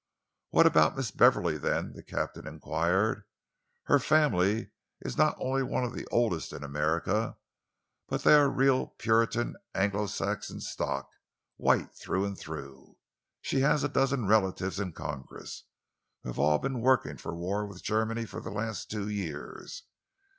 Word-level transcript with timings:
"What 0.49 0.65
about 0.65 0.97
Miss 0.97 1.11
Beverley 1.11 1.59
then?" 1.59 1.93
the 1.93 2.01
captain 2.01 2.47
enquired. 2.47 3.23
"Her 3.83 3.99
family 3.99 4.71
is 5.01 5.15
not 5.15 5.37
only 5.39 5.61
one 5.61 5.83
of 5.83 5.93
the 5.93 6.07
oldest 6.07 6.53
in 6.53 6.63
America, 6.63 7.37
but 8.07 8.23
they 8.23 8.33
are 8.33 8.49
real 8.49 8.95
Puritan, 8.97 9.57
Anglo 9.75 10.07
Saxon 10.07 10.59
stock, 10.59 11.07
white 11.57 11.93
through 11.93 12.25
and 12.25 12.35
through. 12.35 12.97
She 13.41 13.59
has 13.59 13.83
a 13.83 13.87
dozen 13.87 14.25
relatives 14.25 14.79
in 14.79 14.91
Congress, 14.91 15.65
who 16.23 16.29
have 16.29 16.39
all 16.39 16.57
been 16.57 16.81
working 16.81 17.17
for 17.17 17.35
war 17.35 17.67
with 17.67 17.83
Germany 17.83 18.25
for 18.25 18.41
the 18.41 18.49
last 18.49 18.89
two 18.89 19.07
years. 19.07 19.83